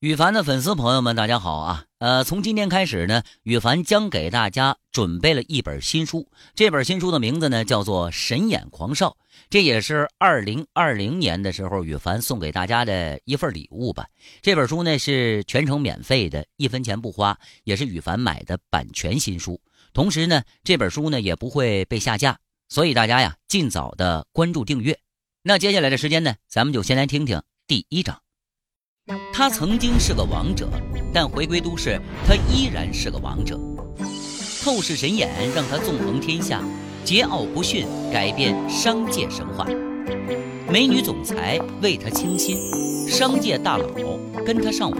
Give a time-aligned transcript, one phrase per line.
[0.00, 1.84] 羽凡的粉丝朋友们，大家好啊！
[2.00, 6.28] 呃，从今天开始呢，羽凡将给大家准备了一本新书。
[6.54, 9.08] 这本新书的名字呢，叫做《神眼狂少》，
[9.48, 14.06] 这也是二零二零年的时候羽凡送给大家的一份礼物吧。
[14.42, 19.58] 这本书呢是全程免费的，一分钱不花，也是羽凡买的版权新书。
[19.94, 22.38] 同时呢，这本书呢也不会被下架，
[22.68, 24.98] 所以大家呀，尽早的关注订阅。
[25.42, 28.25] 那接下来的时间呢，咱们就先来听听第一章。
[29.32, 30.68] 他曾经是个王者，
[31.12, 33.56] 但回归都市，他依然是个王者。
[34.64, 36.60] 透视神眼让他纵横天下，
[37.04, 39.64] 桀骜不驯改变商界神话。
[40.68, 42.58] 美女总裁为他倾心，
[43.08, 43.86] 商界大佬
[44.44, 44.98] 跟他上火。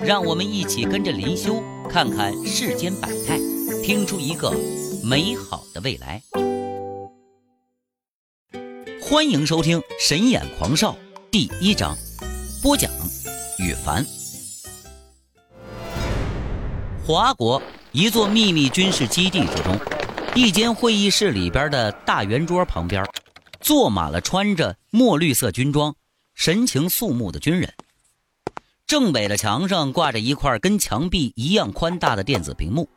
[0.00, 3.38] 让我们一起跟着林修看看世间百态，
[3.82, 4.50] 听出一个
[5.04, 6.22] 美好的未来。
[9.02, 10.92] 欢迎收听《神眼狂少》
[11.30, 11.94] 第一章。
[12.60, 12.90] 播讲，
[13.58, 14.04] 羽凡。
[17.06, 19.78] 华国一座秘密军事基地之中，
[20.34, 23.04] 一间会议室里边的大圆桌旁边，
[23.60, 25.94] 坐满了穿着墨绿色军装、
[26.34, 27.72] 神情肃穆的军人。
[28.88, 32.88] 正北的墙上挂着一块跟墙壁一样宽大的电子屏幕，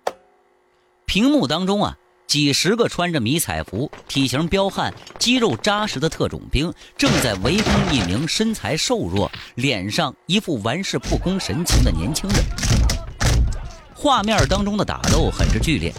[1.05, 1.95] 屏幕当中啊。
[2.31, 12.39] 几十个穿着迷彩服、体型彪悍、肌肉扎实的特种兵，正在围攻一名身材瘦弱、脸上一副玩世不恭神情的年轻人。
[13.93, 15.93] 画面当中的打斗很是剧烈，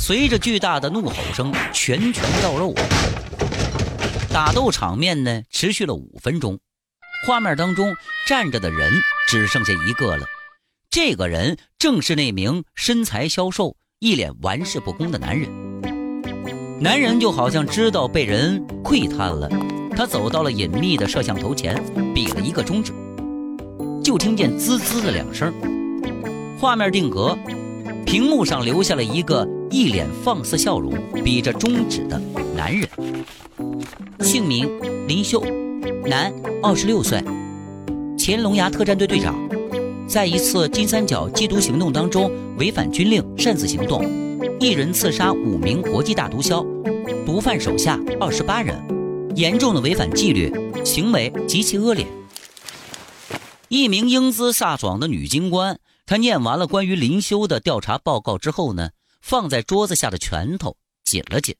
[0.00, 2.74] 随着巨大的怒吼声，拳拳到肉。
[4.32, 6.58] 打斗场面呢，持续了五分钟。
[7.26, 7.94] 画面当中
[8.26, 8.90] 站着的人
[9.28, 10.24] 只剩下一个了，
[10.88, 13.76] 这个人正是那名身材消瘦。
[14.00, 15.48] 一脸玩世不恭的男人，
[16.78, 19.48] 男人就好像知道被人窥探了，
[19.96, 21.74] 他走到了隐秘的摄像头前，
[22.14, 22.92] 比了一个中指，
[24.02, 25.54] 就听见滋滋的两声，
[26.60, 27.38] 画面定格，
[28.04, 30.92] 屏幕上留下了一个一脸放肆笑容、
[31.24, 32.20] 比着中指的
[32.54, 32.86] 男人，
[34.20, 34.68] 姓名
[35.08, 35.42] 林秀，
[36.04, 36.30] 男，
[36.62, 37.24] 二十六岁，
[38.18, 39.34] 前龙牙特战队队长。
[40.06, 44.04] 在一次金三角缉毒行动当中，违反军令擅自行动，
[44.60, 46.64] 一人刺杀五名国际大毒枭，
[47.24, 48.80] 毒贩手下二十八人，
[49.34, 50.52] 严重的违反纪律，
[50.84, 52.06] 行为极其恶劣。
[53.68, 61.56] 一名英姿飒爽的女军官，她念完了关于林修的调查报告之后呢，放在桌子下的拳头紧了紧。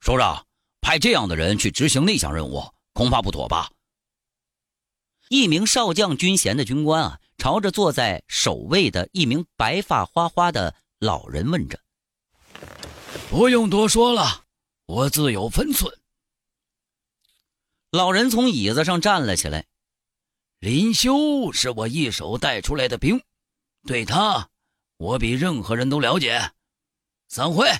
[0.00, 0.44] 首长，
[0.80, 2.64] 派这样的人去执行那项任务，
[2.94, 3.68] 恐怕不妥吧？
[5.32, 11.80] 一名少将军衔的军官啊，朝着坐在首位的一名白发花花的老人问着
[13.32, 14.44] ：“不用多说了，
[14.84, 15.90] 我自有分寸。”
[17.90, 19.64] 老人从椅子上站了起来
[20.60, 23.18] ：“林修是我一手带出来的兵，
[23.86, 24.50] 对他，
[24.98, 26.52] 我比任何人都了解。
[27.28, 27.70] 散会。”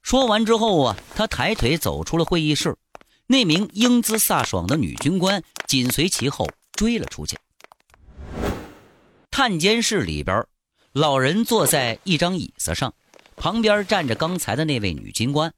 [0.00, 2.74] 说完之后啊，他抬腿走出了会议室。
[3.30, 7.38] 那名英姿飒爽的女军官紧随其后追了出去。
[9.30, 10.44] 探监室里边，
[10.90, 12.92] 老人坐在一张椅子上，
[13.36, 15.54] 旁边站着刚才的那位女军官。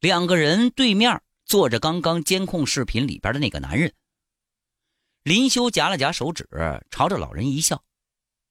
[0.00, 3.94] 两个人对面坐着刚刚监控视频里边的那个男人。
[5.22, 6.48] 林修夹了夹手指，
[6.90, 7.80] 朝着老人一笑：“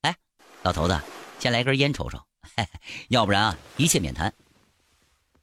[0.04, 0.16] 哎，
[0.64, 0.98] 老头子，
[1.42, 2.18] 先来根烟抽抽，
[3.10, 4.34] 要不然啊，一切免谈。”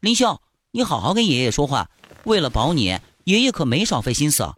[0.00, 0.41] 林修，
[0.71, 1.91] 你好好跟爷爷说话。
[2.25, 4.56] 为了保你，爷爷可没少费心思啊。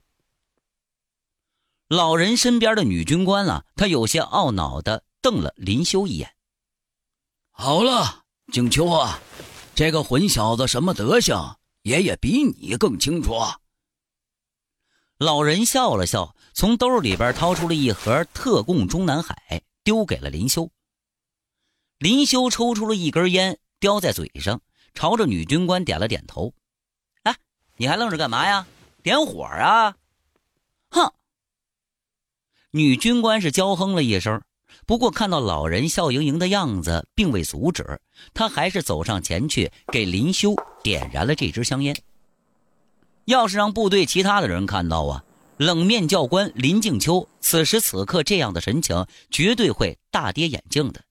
[1.88, 6.34] 老人身边的女军官啊，她有些懊恼的瞪了林修一眼。
[7.50, 9.20] 好了，景秋啊，
[9.74, 13.34] 这个混小子什么德行，爷爷比你更清楚。
[15.18, 20.70] 老人笑了笑，从兜里边掏出了一盒特供中南海，丢给了林修。
[21.98, 24.60] 林修抽出了一根烟，叼在嘴上，
[24.94, 26.52] 朝着女军官点了点头。
[27.76, 28.66] 你还愣着干嘛呀？
[29.02, 29.96] 点火啊！
[30.90, 31.12] 哼！
[32.70, 34.40] 女军官是娇哼了一声，
[34.86, 38.00] 不过看到老人笑盈盈的样子，并未阻止，
[38.32, 41.96] 她还是走上前去给林修点燃了这支香烟。
[43.24, 45.24] 要是让部队其他的人看到啊，
[45.56, 51.02] 冷面教官林静秋此时此刻这样的神情，绝对会大跌眼镜的。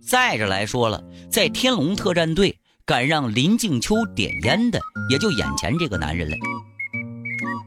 [0.00, 2.59] 再者来说了，在天龙特战队。
[2.90, 6.36] 敢让林静秋点烟的，也就眼前这个男人了。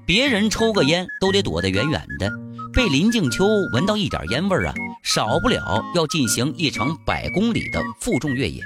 [0.05, 2.29] 别人抽个烟都得躲得远远的，
[2.73, 8.61] 被林静秋闻到一点烟味啊，少不了要进行一场百公里的负重越野。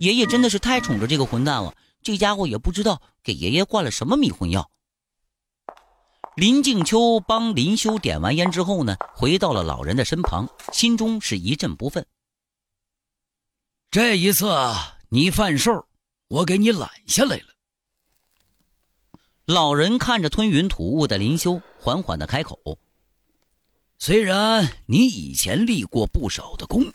[0.00, 4.70] 爷爷真的是太宠着这个混蛋了，这家伙也不知道给爷爷灌了什么迷魂药。
[6.34, 12.06] 林静秋帮林修点完烟之后呢，回到了老人的身旁，心中是一阵不忿。
[13.92, 14.46] 这一次
[15.10, 15.84] 你犯事儿，
[16.28, 17.44] 我给你揽下来了。
[19.44, 22.58] 老人看着吞云吐雾的林修，缓缓的开口
[24.00, 26.90] ：“虽然你以前立过不少的功，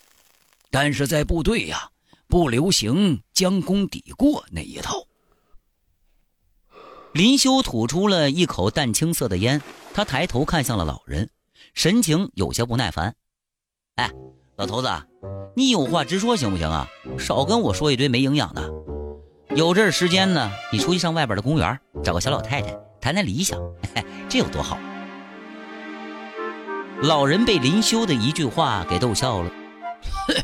[0.71, 1.91] 但是在部队呀，
[2.27, 5.05] 不流行将功抵过那一套。”
[7.13, 9.61] 林修吐出了一口淡青色的烟，
[9.93, 11.29] 他抬头看向了老人，
[11.75, 13.15] 神情有些不耐烦
[13.97, 14.11] ：“哎，
[14.57, 14.89] 老头子。”
[15.55, 16.87] 你有话直说行不行啊？
[17.17, 18.69] 少跟我说一堆没营养的。
[19.55, 23.59] 有这时间呢，你出去上外边的公园，找个小老太太谈谈理想，
[24.29, 24.77] 这有多好？
[27.01, 29.49] 老人被林修的一句话给逗笑了。
[30.27, 30.35] 哼，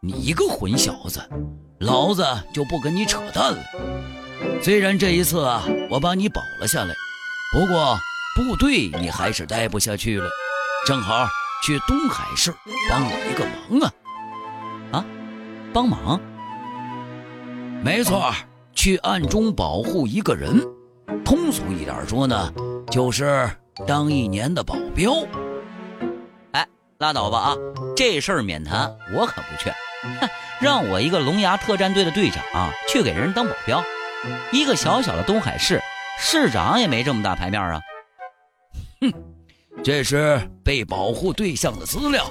[0.00, 1.20] 你一个混小子，
[1.78, 3.58] 老子就不跟你扯淡了。
[4.60, 6.92] 虽然这一次啊，我把你保了下来，
[7.52, 7.96] 不过
[8.34, 10.28] 部队你还是待不下去了，
[10.84, 11.28] 正好
[11.62, 12.54] 去东海市
[12.88, 13.92] 帮我一个忙啊。
[14.92, 15.04] 啊
[15.72, 16.20] 帮忙，
[17.84, 18.32] 没错，
[18.72, 20.60] 去暗中保护一个人。
[21.24, 22.52] 通俗一点说呢，
[22.90, 23.48] 就是
[23.86, 25.12] 当一年的保镖。
[26.52, 26.66] 哎，
[26.98, 27.56] 拉倒吧啊，
[27.94, 29.70] 这事儿免谈，我可不去。
[30.60, 32.42] 让我一个龙牙特战队的队长
[32.88, 33.84] 去给人当保镖，
[34.50, 35.82] 一个小小的东海市
[36.18, 37.80] 市长也没这么大牌面啊。
[39.00, 39.12] 哼，
[39.82, 42.30] 这是被保护对象的资料。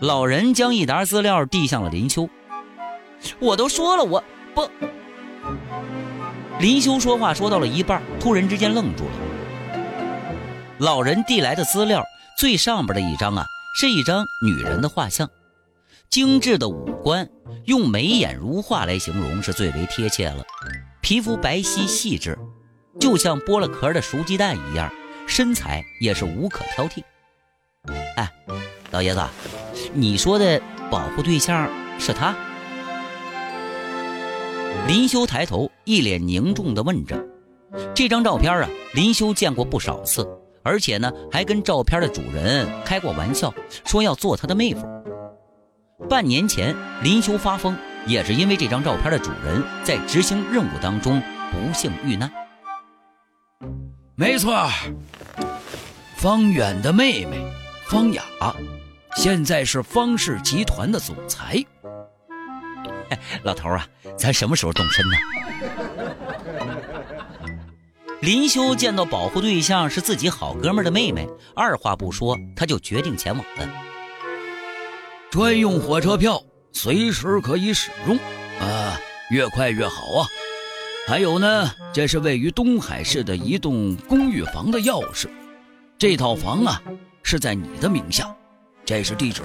[0.00, 2.28] 老人将一沓资料递向了林秋，
[3.38, 4.22] 我都说了，我
[4.54, 4.68] 不。
[6.58, 9.10] 林秋说话说到了一半，突然之间愣住了。
[10.78, 12.02] 老人递来的资料
[12.38, 13.46] 最上边的一张啊，
[13.78, 15.28] 是一张女人的画像，
[16.08, 17.28] 精致的五官，
[17.66, 20.44] 用眉眼如画来形容是最为贴切了。
[21.02, 22.38] 皮肤白皙细致，
[22.98, 24.90] 就像剥了壳的熟鸡蛋一样，
[25.30, 27.04] 身材也是无可挑剔。
[28.16, 28.28] 哎，
[28.90, 29.22] 老爷子。
[29.94, 30.60] 你说的
[30.90, 32.34] 保护对象是他？
[34.88, 37.16] 林修抬头，一脸凝重地问着
[37.94, 40.28] ：“这张照片啊，林修见过不少次，
[40.64, 43.54] 而且呢，还跟照片的主人开过玩笑，
[43.84, 44.84] 说要做他的妹夫。
[46.08, 46.74] 半年前，
[47.04, 51.22] 林修发疯，也是因为这张照片的主人在执行任务当中
[51.52, 52.28] 不幸遇难。
[54.20, 54.68] 没错，
[56.16, 57.42] 方远的妹妹
[57.86, 58.22] 方雅。”
[59.16, 61.64] 现在是方氏集团的总裁，
[63.42, 63.86] 老头啊，
[64.18, 65.16] 咱什么时候动身呢？
[68.20, 71.26] 林修见到保护对象是自己好哥们的妹妹，
[71.56, 73.66] 二话不说，他就决定前往了。
[75.30, 78.18] 专用火车票，随时可以使用，
[78.60, 79.00] 啊，
[79.30, 80.28] 越快越好啊！
[81.10, 85.26] 还有呢，这是位于东海市的一栋公寓房的钥匙，
[85.98, 86.80] 这套房啊
[87.24, 88.32] 是在你的名下。
[88.84, 89.42] 这是地址。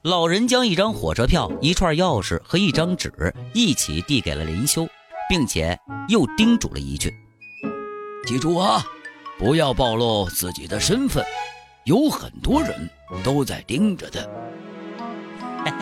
[0.00, 3.12] 老人将一张火车票、一串钥匙和一张纸
[3.52, 4.88] 一起递给了林修，
[5.28, 5.78] 并且
[6.08, 7.12] 又叮嘱了一句
[8.24, 8.82] ：“记住啊，
[9.38, 11.22] 不要暴露自己的身份，
[11.84, 12.88] 有很多人
[13.22, 14.30] 都在盯着的。”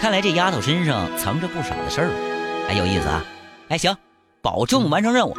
[0.00, 2.08] 看来这丫头身上藏着不少的事儿，
[2.68, 3.24] 还有意思啊！
[3.70, 3.96] 哎，行，
[4.42, 5.34] 保证完成任务。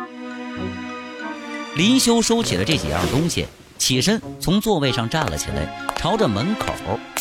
[1.75, 3.45] 林修收起了这几样东西。
[3.77, 6.73] 起身从座位上站了起来，朝着门口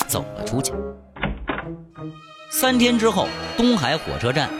[0.09, 0.73] 走了出去。
[2.51, 4.51] 三天之后，东海火车站，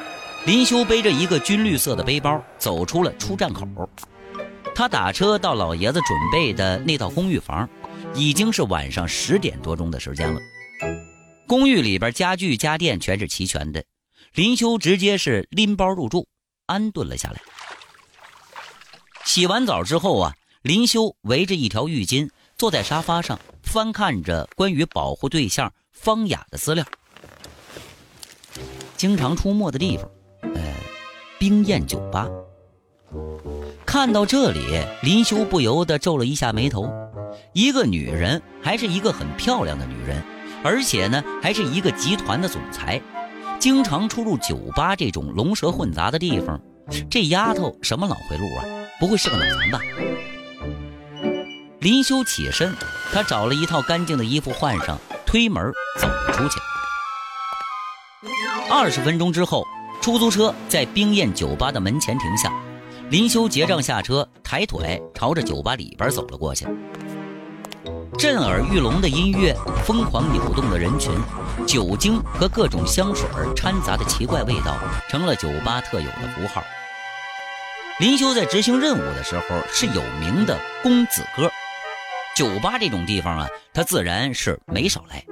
[0.45, 3.67] 林修背着一个军绿色的背包走出了出站口。
[4.77, 7.69] 他打车到老爷子准备的那套公寓房，
[8.15, 10.39] 已经是晚上十点多钟的时间了。
[11.49, 13.83] 公寓里边家具家电全是齐全的，
[14.35, 16.27] 林修直接是拎包入住，
[16.67, 17.41] 安顿了下来。
[19.25, 20.35] 洗完澡之后啊。
[20.63, 26.85] 林修围着一条浴巾坐在沙发上，翻看着关于保护对象方雅的资料。
[28.97, 30.11] 经常出没的地方，
[30.43, 30.75] 呃，
[31.39, 32.29] 冰燕酒吧。
[33.87, 36.93] 看到这里，林修不由得皱了一下眉头。
[37.55, 40.23] 一个女人，还是一个很漂亮的女人，
[40.65, 43.01] 而且呢，还是一个集团的总裁，
[43.59, 46.61] 经常出入酒吧这种龙蛇混杂的地方。
[47.11, 48.65] 这丫头什么脑回路啊？
[48.99, 49.81] 不会是个脑残吧？
[51.81, 52.75] 林修起身，
[53.13, 56.59] 他找了一套干净的衣服换上，推门走了出去。
[58.71, 59.65] 二十分钟之后，
[60.01, 62.53] 出租车在冰燕酒吧的门前停下，
[63.11, 66.67] 林修结账下车，抬腿朝着酒吧里边走了过去。
[68.19, 69.55] 震耳欲聋的音乐，
[69.85, 71.13] 疯狂扭动的人群，
[71.67, 74.77] 酒精和各种香水掺杂的奇怪味道，
[75.09, 76.63] 成了酒吧特有的符号。
[78.01, 79.43] 林修在执行任务的时候
[79.73, 81.51] 是有名的公子哥，
[82.37, 85.25] 酒吧这种地方啊，他自然是没少来。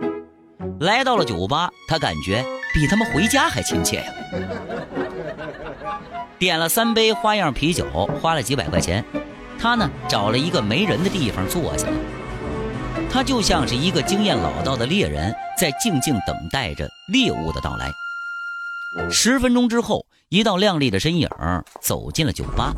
[0.81, 4.13] 来到了酒吧，他感觉比他们回家还亲切呀。
[6.39, 7.87] 点了三杯花样啤酒，
[8.21, 9.05] 花了几百块钱，
[9.59, 11.93] 他呢找了一个没人的地方坐下了。
[13.11, 17.91] 他就像是一个经验老道的猎人，在静静等待着猎物的到来。
[19.11, 21.29] 十分钟之后，一道亮丽的身影
[21.81, 22.75] 走进了酒吧，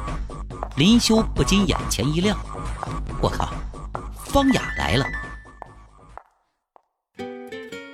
[0.76, 2.38] 林修不禁眼前一亮
[3.20, 3.52] ：“我靠，
[4.26, 5.04] 方雅来了！”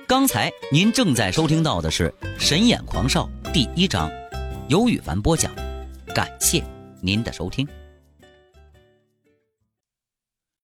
[0.07, 4.09] 刚才您正在收听到的是《神眼狂少》第一章，
[4.67, 5.51] 由羽凡播讲，
[6.13, 6.63] 感谢
[7.01, 7.67] 您的收听。